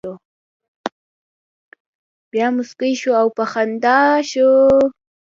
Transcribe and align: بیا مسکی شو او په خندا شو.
بیا 2.31 2.47
مسکی 2.57 2.93
شو 3.01 3.11
او 3.21 3.27
په 3.37 3.43
خندا 3.51 3.99
شو. 4.29 4.53